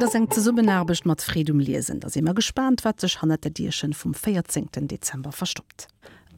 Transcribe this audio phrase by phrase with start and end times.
[0.00, 4.12] Das eng ze subbenarbecht mat Fredum lesen, dats immer gespannt wat sech hannete Dirschen vum
[4.12, 4.88] 14.
[4.88, 5.86] Dezember verstoppt.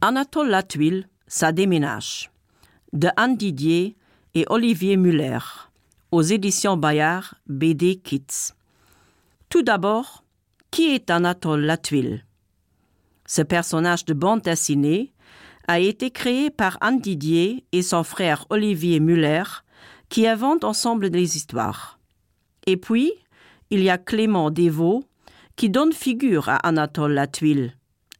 [0.01, 2.31] Anatole Latuil, sa déménage.
[2.93, 3.97] De Anne Didier
[4.35, 5.39] et Olivier Muller
[6.11, 8.53] aux éditions Bayard BD Kids.
[9.49, 10.23] Tout d'abord,
[10.71, 12.25] qui est Anatole Latuil
[13.25, 15.15] Ce personnage de bande dessinée
[15.67, 19.45] a été créé par Anne Didier et son frère Olivier Muller
[20.11, 21.99] qui inventent ensemble des histoires.
[22.67, 23.13] Et puis,
[23.71, 25.05] il y a Clément Desvaux,
[25.57, 27.75] qui donne figure à Anatole Latuile,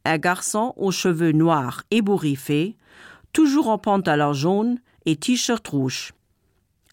[0.05, 2.75] un garçon aux cheveux noirs ébouriffés,
[3.33, 6.13] toujours en pantalon jaune et t-shirt rouge.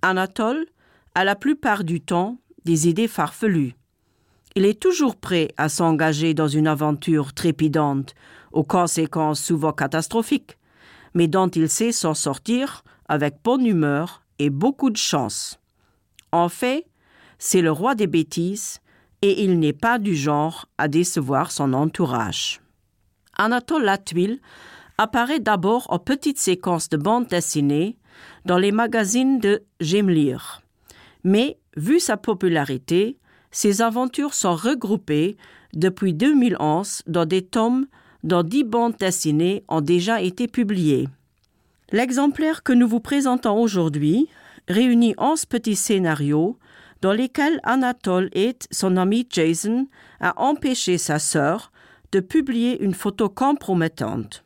[0.02, 0.66] Anatole
[1.14, 3.74] a la plupart du temps des idées farfelues.
[4.54, 8.14] Il est toujours prêt à s'engager dans une aventure trépidante
[8.52, 10.58] aux conséquences souvent catastrophiques,
[11.14, 15.58] mais dont il sait s'en sortir avec bonne humeur et beaucoup de chance.
[16.32, 16.86] En fait,
[17.38, 18.80] c'est le roi des bêtises
[19.22, 22.60] et il n'est pas du genre à décevoir son entourage.
[23.36, 24.40] Anatole Latuile
[24.98, 27.96] apparaît d'abord en petites séquences de bandes dessinées
[28.44, 30.62] dans les magazines de J'aime lire.
[31.24, 33.18] Mais, vu sa popularité,
[33.50, 35.36] ses aventures sont regroupées
[35.72, 37.86] depuis 2011 dans des tomes
[38.22, 41.08] dont dix bandes dessinées ont déjà été publiées.
[41.92, 44.28] L'exemplaire que nous vous présentons aujourd'hui
[44.68, 46.58] réunit 11 petits scénarios
[47.04, 49.88] dans lesquels Anatole et son ami Jason
[50.20, 51.70] a empêché sa sœur
[52.12, 54.42] de publier une photo compromettante.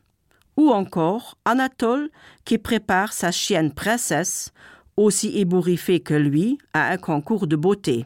[0.57, 2.09] Ou encore Anatole
[2.43, 4.51] qui prépare sa chienne princesse,
[4.97, 8.05] aussi ébouriffée que lui, à un concours de beauté.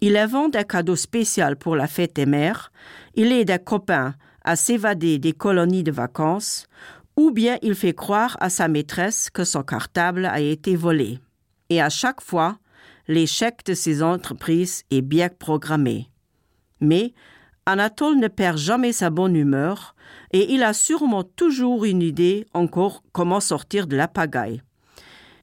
[0.00, 2.72] Il invente un cadeau spécial pour la fête des mères,
[3.14, 6.66] il aide un copain à s'évader des colonies de vacances,
[7.16, 11.20] ou bien il fait croire à sa maîtresse que son cartable a été volé.
[11.70, 12.58] Et à chaque fois,
[13.08, 16.10] l'échec de ses entreprises est bien programmé.
[16.80, 17.14] Mais
[17.66, 19.94] Anatole ne perd jamais sa bonne humeur
[20.32, 24.62] et il a sûrement toujours une idée encore comment sortir de la pagaille.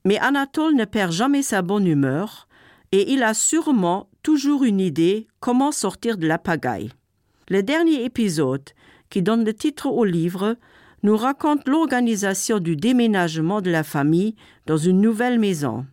[0.06, 2.48] Mais Anatole ne perd jamais sa bonne humeur
[2.92, 6.92] et il a sûrement toujours une idée comment sortir de la pagaille.
[7.50, 8.70] Le dernier épisode,
[9.10, 10.56] qui donne le titre au livre,
[11.04, 14.36] nous raconte l'organisation du déménagement de la famille
[14.66, 15.86] dans une nouvelle maison.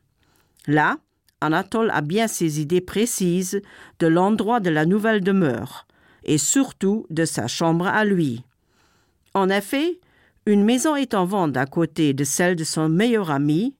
[0.66, 0.98] Là,
[1.42, 3.60] Anatole a bien ses idées précises
[3.98, 5.88] de l'endroit de la nouvelle demeure
[6.22, 8.44] et surtout de sa chambre à lui.
[9.34, 9.98] En effet,
[10.46, 13.74] une maison est en vente à côté de celle de son meilleur ami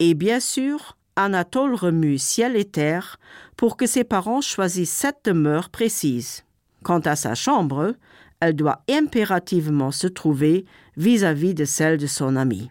[0.00, 3.18] et bien sûr, Anatole remue ciel et terre
[3.56, 6.44] pour que ses parents choisissent cette demeure précise.
[6.84, 7.94] Quant à sa chambre,
[8.40, 10.66] elle doit impérativement se trouver
[10.98, 12.70] vis-à-vis -vis de celle de son ami.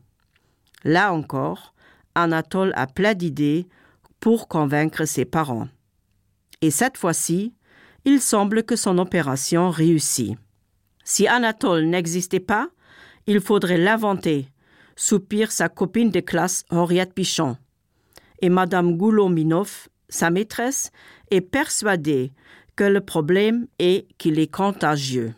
[0.83, 1.73] Là encore,
[2.13, 3.67] Anatole a plein d'idées
[4.19, 5.67] pour convaincre ses parents.
[6.61, 7.53] Et cette fois-ci,
[8.05, 10.37] il semble que son opération réussit.
[11.03, 12.69] Si Anatole n'existait pas,
[13.27, 14.49] il faudrait l'inventer,
[14.95, 17.57] soupire sa copine de classe Henriette Pichon
[18.41, 20.91] et Madame Goulominoff, sa maîtresse,
[21.31, 22.31] est persuadée
[22.75, 25.33] que le problème est qu'il est contagieux.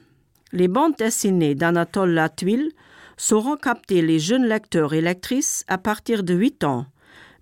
[0.52, 2.72] Les bandes dessinées d'Anatole Latuile
[3.18, 6.86] sauront capter les jeunes lecteurs et lectrices à partir de huit ans,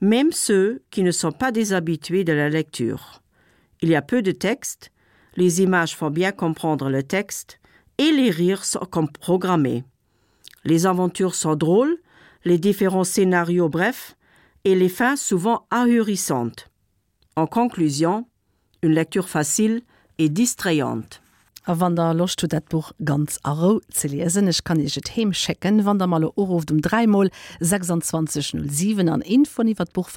[0.01, 3.21] même ceux qui ne sont pas déshabitués de la lecture.
[3.81, 4.91] Il y a peu de texte,
[5.35, 7.59] les images font bien comprendre le texte,
[7.97, 9.83] et les rires sont comme programmés.
[10.63, 11.97] Les aventures sont drôles,
[12.43, 14.15] les différents scénarios brefs,
[14.63, 16.69] et les fins souvent ahurissantes.
[17.35, 18.27] En conclusion,
[18.81, 19.81] une lecture facile
[20.17, 21.21] et distrayante.
[21.67, 25.85] wann der locht du dat Buch ganz aro ze lesen ich kann ich et heemschecken
[25.85, 27.29] wann der mal Oro um 3mal
[27.59, 30.09] 2607 an infoniwwer Buch